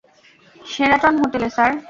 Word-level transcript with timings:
Sheraton 0.65 1.13
হোটেলে, 1.21 1.49
sir? 1.55 1.71